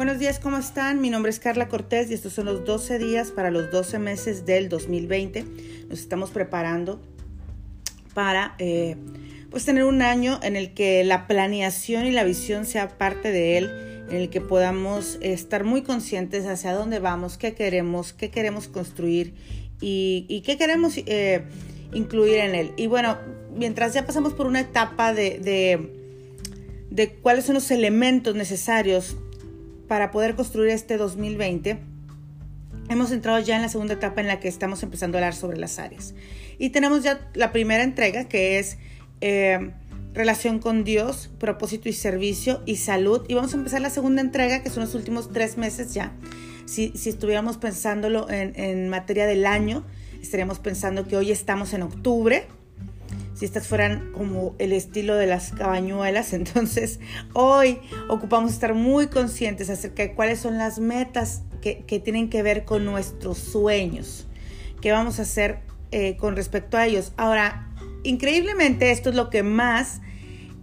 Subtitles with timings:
[0.00, 1.02] Buenos días, ¿cómo están?
[1.02, 4.46] Mi nombre es Carla Cortés y estos son los 12 días para los 12 meses
[4.46, 5.44] del 2020.
[5.90, 7.02] Nos estamos preparando
[8.14, 8.96] para eh,
[9.50, 13.58] pues tener un año en el que la planeación y la visión sea parte de
[13.58, 18.68] él, en el que podamos estar muy conscientes hacia dónde vamos, qué queremos, qué queremos
[18.68, 19.34] construir
[19.82, 21.44] y, qué queremos eh,
[21.92, 22.72] incluir en él.
[22.78, 23.18] Y bueno,
[23.54, 25.90] mientras ya pasamos por una etapa de,
[26.90, 29.18] de cuáles son los elementos necesarios
[29.90, 31.80] para poder construir este 2020,
[32.90, 35.58] hemos entrado ya en la segunda etapa en la que estamos empezando a hablar sobre
[35.58, 36.14] las áreas.
[36.58, 38.78] Y tenemos ya la primera entrega que es
[39.20, 39.72] eh,
[40.14, 43.24] relación con Dios, propósito y servicio y salud.
[43.26, 46.12] Y vamos a empezar la segunda entrega que son los últimos tres meses ya.
[46.66, 49.84] Si, si estuviéramos pensándolo en, en materia del año,
[50.22, 52.46] estaríamos pensando que hoy estamos en octubre
[53.40, 56.32] si estas fueran como el estilo de las cabañuelas.
[56.34, 57.00] Entonces,
[57.32, 57.78] hoy
[58.10, 62.84] ocupamos estar muy conscientes acerca de cuáles son las metas que, tienen que ver con
[62.84, 64.26] nuestros sueños,
[64.82, 67.14] qué vamos a hacer eh, con respecto a ellos.
[67.16, 67.66] Ahora,
[68.02, 70.02] increíblemente, esto es lo que más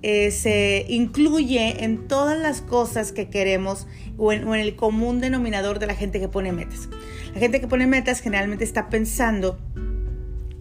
[0.03, 5.87] eh, se incluye en todas las cosas que queremos o en, el común denominador de
[5.87, 6.89] la gente que pone metas.
[7.33, 9.59] La gente que pone metas generalmente está pensando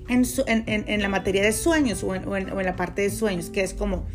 [0.09, 4.07] en, la materia de sueños o, en, la parte de sueños, que es como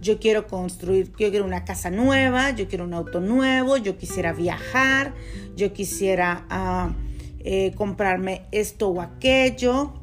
[0.00, 4.32] yo quiero construir, yo quiero una casa nueva, yo quiero un auto nuevo, yo quisiera
[4.32, 5.14] viajar,
[5.56, 6.92] yo quisiera ah,
[7.40, 9.94] eh, comprarme esto o aquello.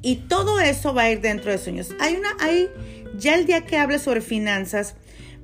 [0.00, 1.90] Y todo eso va a ir dentro de sueños.
[1.98, 2.68] Hay una, hay,
[3.16, 4.94] ya el día que hable sobre finanzas,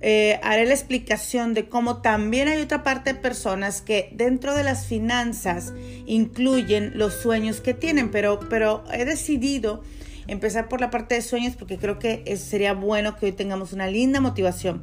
[0.06, 4.62] eh, haré la explicación de cómo también hay otra parte de personas que dentro de
[4.62, 5.72] las finanzas
[6.04, 9.82] incluyen los sueños que tienen, pero, pero he decidido
[10.26, 13.86] empezar por la parte de sueños porque creo que sería bueno que hoy tengamos una
[13.86, 14.82] linda motivación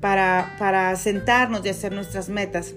[0.00, 2.72] para, para sentarnos y hacer nuestras metas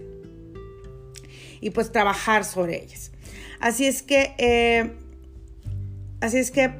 [1.61, 3.11] y pues trabajar sobre ellas.
[3.59, 4.93] Así es que, eh,
[6.21, 6.71] así es que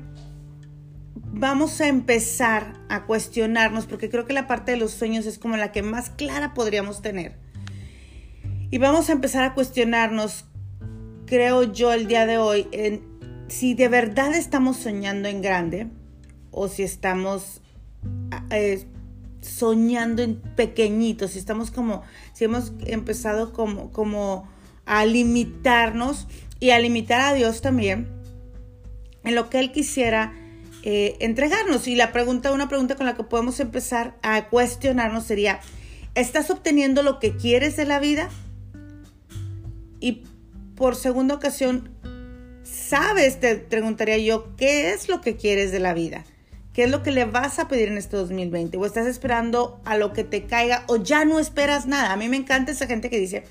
[1.33, 5.57] vamos a empezar a cuestionarnos, porque creo que la parte de los sueños es como
[5.57, 7.35] la que más clara podríamos tener.
[8.69, 10.45] Y vamos a empezar a cuestionarnos,
[11.25, 13.01] creo yo, el día de hoy, en
[13.47, 15.87] si de verdad estamos soñando en grande
[16.51, 17.61] o si estamos
[18.51, 18.85] eh,
[19.41, 24.47] soñando en pequeñito, si estamos como, si hemos empezado como, como
[24.85, 26.27] a limitarnos
[26.59, 28.07] y a limitar a Dios también
[29.23, 30.33] en lo que Él quisiera
[30.83, 31.87] eh, entregarnos.
[31.87, 35.59] Y la pregunta, una pregunta con la que podemos empezar a cuestionarnos sería,
[36.13, 38.29] ¿estás obteniendo lo que quieres de la vida?
[39.99, 40.23] Y
[40.75, 41.89] por segunda ocasión,
[42.63, 43.39] ¿sabes?
[43.39, 46.25] Te preguntaría yo, ¿qué es lo que quieres de la vida?
[46.73, 48.77] ¿Qué es lo que le vas a pedir en este 2020?
[48.77, 52.11] ¿O estás esperando a lo que te caiga o ya no esperas nada?
[52.11, 53.43] A mí me encanta esa gente que dice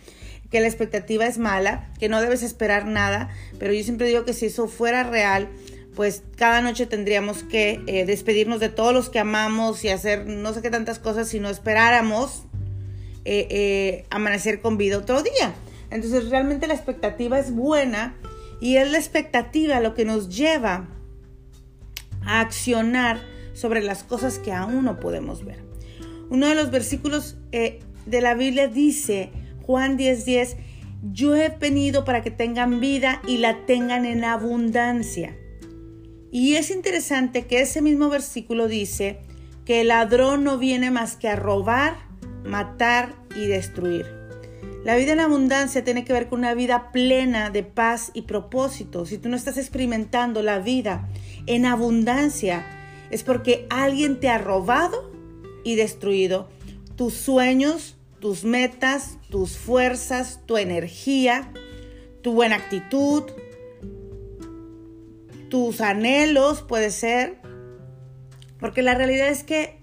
[0.50, 4.34] que la expectativa es mala, que no debes esperar nada, pero yo siempre digo que
[4.34, 5.48] si eso fuera real,
[5.94, 10.52] pues cada noche tendríamos que eh, despedirnos de todos los que amamos y hacer no
[10.54, 12.44] sé qué tantas cosas si no esperáramos
[13.24, 15.54] eh, eh, amanecer con vida otro día.
[15.90, 18.16] Entonces realmente la expectativa es buena
[18.60, 20.88] y es la expectativa lo que nos lleva
[22.24, 23.20] a accionar
[23.52, 25.62] sobre las cosas que aún no podemos ver.
[26.30, 29.30] Uno de los versículos de la Biblia dice,
[29.66, 30.56] Juan 10:10, 10,
[31.12, 35.36] yo he venido para que tengan vida y la tengan en abundancia.
[36.32, 39.20] Y es interesante que ese mismo versículo dice
[39.66, 41.98] que el ladrón no viene más que a robar,
[42.42, 44.06] matar y destruir.
[44.82, 49.04] La vida en abundancia tiene que ver con una vida plena de paz y propósito.
[49.04, 51.06] Si tú no estás experimentando la vida
[51.46, 52.66] en abundancia,
[53.10, 55.12] es porque alguien te ha robado
[55.64, 56.48] y destruido
[56.96, 61.52] tus sueños, tus metas, tus fuerzas, tu energía,
[62.22, 63.24] tu buena actitud,
[65.52, 67.36] tus anhelos, puede ser.
[68.58, 69.82] Porque la realidad es que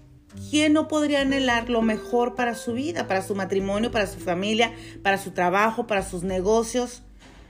[0.50, 4.72] ¿quién no podría anhelar lo mejor para su vida, para su matrimonio, para su familia,
[5.04, 7.04] para su trabajo, para sus negocios?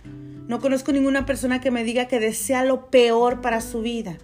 [0.04, 4.18] No conozco ninguna persona que me diga que desea lo peor para su vida.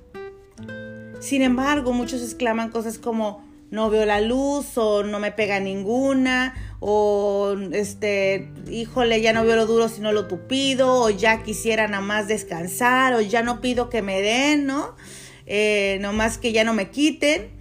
[1.18, 6.54] Sin embargo, muchos exclaman cosas como no veo la luz o no me pega ninguna
[6.80, 12.02] o este, híjole, ya no veo lo duro sino lo tupido, o ya quisiera nada
[12.02, 14.94] más descansar, o ya no pido que me den, ¿no?
[15.46, 17.54] Eh, más que ya no me quiten.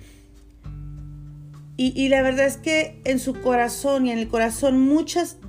[1.78, 5.40] Y, la verdad es que en su corazón y en el corazón muchas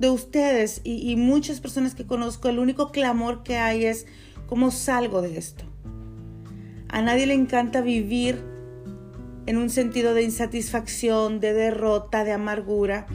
[0.00, 4.04] de ustedes y, y muchas personas que conozco, el único clamor que hay es,
[4.48, 5.64] ¿cómo salgo de esto?
[6.88, 8.55] A nadie le encanta vivir
[9.46, 13.06] en un sentido de insatisfacción, de derrota, de amargura.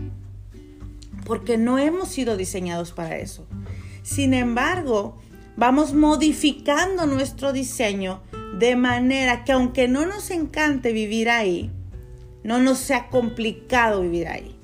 [1.26, 3.46] porque no hemos sido diseñados para eso.
[4.02, 5.18] Sin embargo,
[5.56, 8.22] vamos modificando nuestro diseño
[8.58, 11.72] de manera que aunque no nos encante vivir ahí,
[12.44, 14.56] no nos sea complicado vivir ahí.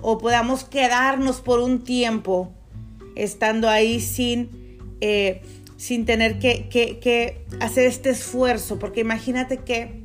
[0.00, 2.52] O podamos quedarnos por un tiempo
[3.14, 5.42] estando ahí sin, eh,
[5.76, 8.78] sin tener que, que hacer este esfuerzo.
[8.78, 10.02] Porque imagínate que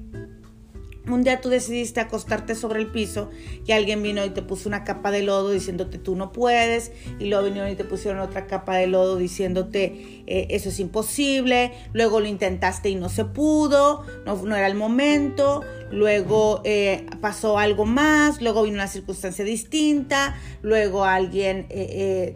[1.07, 3.29] un día tú decidiste acostarte sobre el piso
[3.65, 7.25] y alguien vino y te puso una capa de lodo diciéndote tú no puedes y
[7.25, 12.19] luego vinieron y te pusieron otra capa de lodo diciéndote eh, eso es imposible, luego
[12.19, 15.61] lo intentaste y no se pudo, no, era el momento,
[15.91, 22.35] luego eh, pasó algo más, luego vino una circunstancia distinta, luego alguien eh,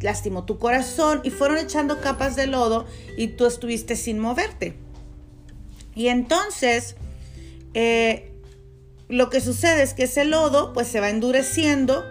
[0.00, 2.86] lastimó tu corazón y fueron echando capas de lodo
[3.16, 4.76] y tú estuviste sin moverte.
[5.94, 6.96] Y entonces
[7.74, 8.30] eh,
[9.08, 12.04] lo que sucede es que ese lodo pues se va endureciendo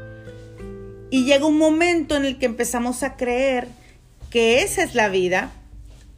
[1.10, 3.68] y llega un momento en el que empezamos a creer
[4.30, 5.52] que esa es la vida,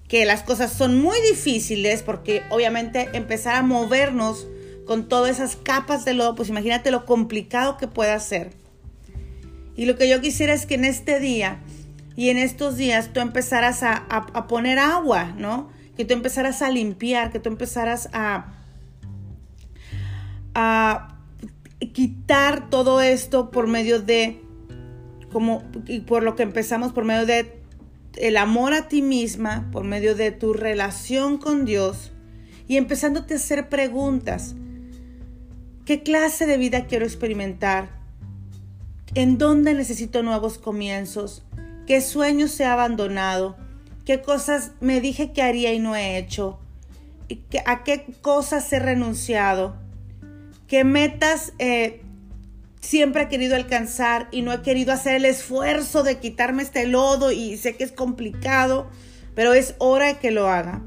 [0.08, 4.48] que las cosas son muy difíciles porque obviamente empezar a movernos
[4.86, 8.52] con todas esas capas de lodo, pues imagínate lo complicado que puede ser.
[9.76, 11.60] Y lo que yo quisiera es que en este día
[12.18, 15.72] y en estos días tú empezaras a, a poner agua, ¿no?
[15.96, 18.61] Que tú empezaras a limpiar, que tú empezaras a,
[20.54, 21.18] a
[21.94, 24.42] quitar todo esto por medio de,
[25.32, 27.62] como, y por lo que empezamos, por medio de
[28.18, 32.12] el amor a ti misma, por medio de tu relación con Dios
[32.68, 34.56] y empezándote a hacer preguntas.
[35.86, 37.90] ¿Qué clase de vida quiero experimentar?
[39.14, 41.44] ¿En dónde necesito nuevos comienzos?
[41.88, 43.58] ¿Qué sueños he abandonado?
[44.06, 46.60] ¿Qué cosas me dije que haría y no he hecho?
[47.66, 49.76] ¿A qué cosas he renunciado?
[50.72, 52.00] Qué metas eh,
[52.80, 57.34] siempre he querido alcanzar y no he querido hacer el esfuerzo de quitarme este lodo
[57.34, 58.90] y sé que es complicado,
[59.36, 60.82] pero es hora de que lo haga.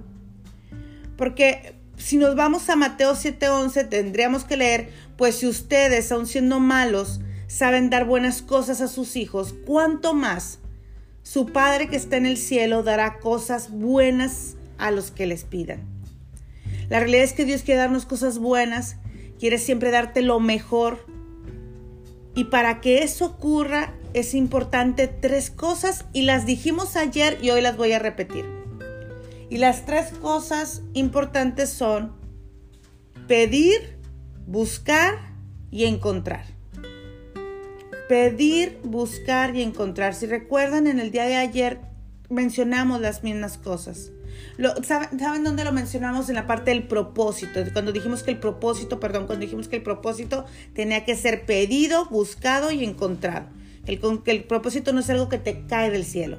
[1.19, 4.89] Porque si nos vamos a Mateo 7:11 tendríamos que leer,
[5.19, 10.61] pues si ustedes, aun siendo malos, saben dar buenas cosas a sus hijos, ¿cuánto más
[11.23, 15.83] su Padre que está en el cielo dará cosas buenas a los que les pidan?
[16.89, 18.97] La realidad es que Dios quiere darnos cosas buenas
[19.45, 21.05] quiere siempre darte lo mejor.
[22.35, 27.61] Y para que eso ocurra es importante tres cosas y las dijimos ayer y hoy
[27.61, 28.47] las voy a repetir.
[29.51, 32.17] Y las tres cosas importantes son
[33.29, 33.99] pedir,
[34.47, 35.35] buscar
[35.71, 36.47] y encontrar.
[38.09, 40.15] Pedir, buscar y encontrar.
[40.15, 41.81] Si recuerdan, en el día de ayer
[42.31, 44.11] mencionamos las mismas cosas.
[44.83, 46.29] ¿Saben, dónde lo mencionamos?
[46.29, 47.61] En la parte del propósito.
[47.73, 50.45] Cuando dijimos que el propósito, perdón, cuando dijimos que el propósito
[50.75, 53.47] tenía que ser pedido, buscado y encontrado.
[53.87, 56.39] El, que el propósito no es algo que te cae del cielo.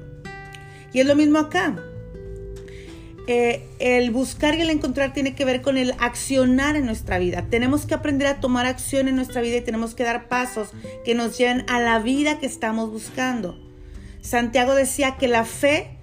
[0.92, 1.76] Y es lo mismo acá.
[3.28, 7.46] Eh, el buscar y el encontrar tiene que ver con el accionar en nuestra vida.
[7.50, 10.70] Tenemos que aprender a tomar acción en nuestra vida y tenemos que dar pasos
[11.04, 13.58] que nos lleven a la vida que estamos buscando.
[14.20, 15.95] Santiago decía que la fe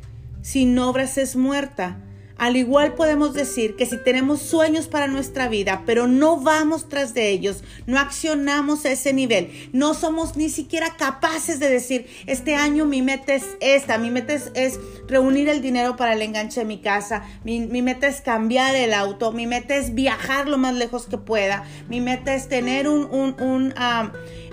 [0.43, 1.97] sin obras es muerta.
[2.37, 7.13] Al igual podemos decir que si tenemos sueños para nuestra vida, pero no vamos tras
[7.13, 12.55] de ellos, no accionamos a ese nivel, no somos ni siquiera capaces de decir, este
[12.55, 16.65] año mi meta es esta, mi meta es, reunir el dinero para el enganche de
[16.65, 21.05] mi casa, mi, meta es cambiar el auto, mi meta es viajar lo más lejos
[21.05, 23.05] que pueda, mi meta es tener un...
[23.11, 23.73] un,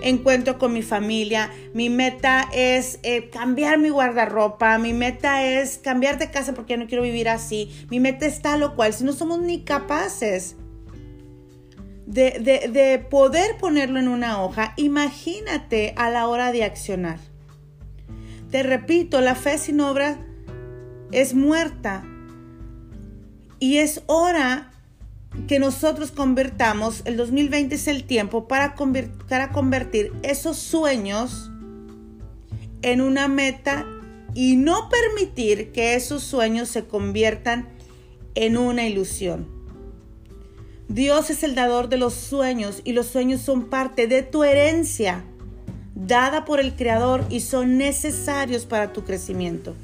[0.03, 6.19] encuentro con mi familia, mi meta es eh, cambiar mi guardarropa, mi meta es cambiar
[6.19, 9.05] de casa porque ya no quiero vivir así, mi meta es tal o cual, si
[9.05, 10.57] no somos ni capaces
[12.07, 12.31] de,
[12.73, 17.19] de poder ponerlo en una hoja, imagínate a la hora de accionar.
[18.51, 20.19] Te repito, la fe sin obra
[21.13, 22.05] es muerta.
[23.61, 24.71] Y es hora
[25.47, 28.75] que nosotros convertamos, el 2020 es el tiempo para
[29.29, 31.51] para convertir esos sueños
[32.83, 33.87] en una meta
[34.35, 37.69] y no permitir que esos sueños se conviertan
[38.35, 39.49] en una ilusión.
[40.89, 45.25] Dios es el dador de los sueños y los sueños son parte de tu herencia
[45.95, 49.75] dada por el Creador y son necesarios para tu crecimiento.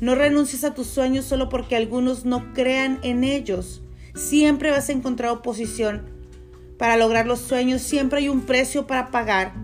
[0.00, 3.82] No renuncies a tus sueños solo porque algunos no crean en ellos.
[4.14, 6.02] Siempre vas a encontrar oposición
[6.78, 7.82] para lograr los sueños.
[7.82, 9.54] Siempre hay un precio para pagar.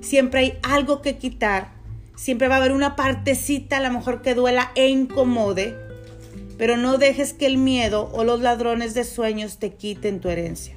[0.00, 1.72] Siempre hay algo que quitar.
[2.14, 5.76] Siempre va a haber una partecita a lo mejor que duela e incomode.
[6.56, 10.74] Pero no dejes que el miedo o los ladrones de sueños te quiten tu herencia.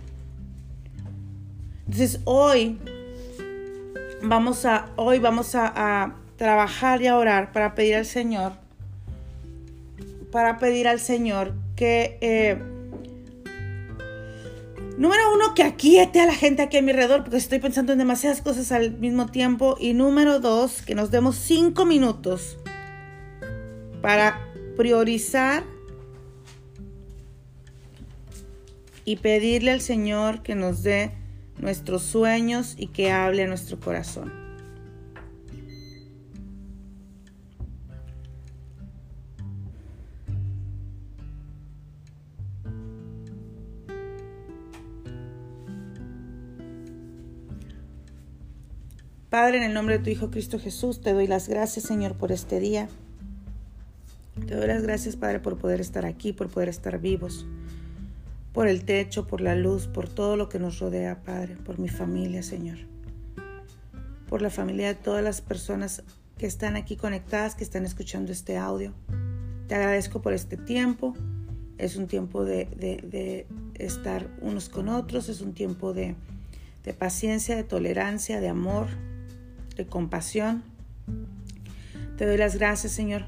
[1.85, 2.77] Entonces hoy
[4.21, 8.51] vamos a, hoy vamos a, trabajar y a orar para pedir al Señor,
[10.31, 12.61] para pedir al Señor que, eh,
[14.97, 17.99] número uno, que aquiete a la gente aquí a mi alrededor, porque estoy pensando en
[17.99, 19.77] demasiadas cosas al mismo tiempo.
[19.79, 22.57] Y número dos, que nos demos cinco minutos
[24.01, 24.39] para
[24.75, 25.63] priorizar
[29.05, 31.11] y pedirle al Señor que nos dé
[31.57, 34.46] nuestros sueños y que hable a nuestro corazón.
[49.39, 52.31] Padre, en el nombre de tu Hijo Cristo Jesús, te doy las gracias, Señor, por
[52.31, 52.89] este día.
[54.47, 57.45] Te doy las gracias, Padre, por poder estar aquí, por poder estar vivos
[58.51, 61.87] por el techo, por la luz, por todo lo que nos rodea, Padre, por mi
[61.87, 62.79] familia, Señor.
[64.27, 66.01] Por la familia de todas las personas
[66.39, 68.91] que están aquí conectadas, que están escuchando este audio.
[69.67, 71.13] Te agradezco por este tiempo.
[71.77, 76.15] Es un tiempo de, estar unos con otros, es un tiempo de,
[76.97, 78.87] paciencia, de tolerancia, de amor,
[79.77, 80.63] de compasión.
[82.17, 83.25] Te doy las gracias, Señor,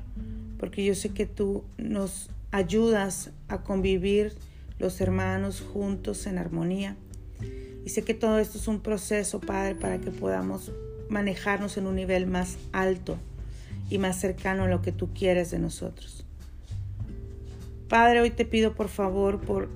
[0.58, 4.34] porque yo sé que tú nos ayudas a convivir
[4.80, 6.96] los hermanos juntos en armonía.
[7.86, 10.72] Y sé que todo esto es un proceso, Padre, para que podamos
[11.10, 13.18] manejarnos en un nivel más alto
[13.90, 16.26] y más cercano a lo que tú quieres de nosotros.
[17.88, 19.70] Padre, hoy te pido por favor por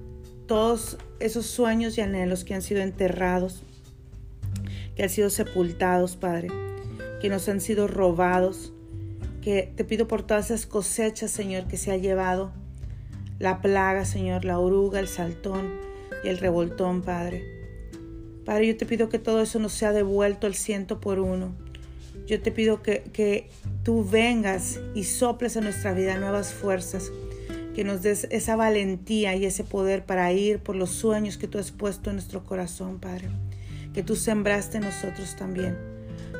[0.47, 3.63] todos esos sueños y anhelos que han sido enterrados,
[4.95, 6.49] que han sido sepultados, Padre,
[7.23, 8.73] que nos han sido robados,
[9.41, 12.51] que te pido por todas esas cosechas, Señor, que se ha llevado
[13.39, 15.71] la plaga, Señor, la oruga, el saltón
[16.25, 17.45] y el revoltón, Padre.
[18.43, 21.55] Padre, yo te pido que todo eso nos sea devuelto al ciento por uno.
[22.27, 23.47] Yo te pido que, que
[23.83, 27.09] tú vengas y soples en nuestra vida nuevas fuerzas,
[27.73, 31.57] que nos des esa valentía y ese poder para ir por los sueños que tú
[31.57, 33.29] has puesto en nuestro corazón, Padre,
[33.93, 35.92] que tú sembraste en nosotros también.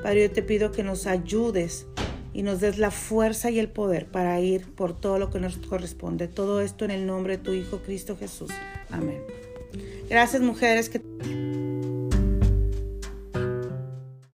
[0.03, 1.88] Padre, yo te pido que nos ayudes
[2.33, 5.57] y nos des la fuerza y el poder para ir por todo lo que nos
[5.57, 6.27] corresponde.
[6.27, 8.51] Todo esto en el nombre de tu Hijo Cristo Jesús.
[8.91, 9.22] Amén.
[10.10, 10.89] Gracias mujeres.
[10.89, 11.00] Que...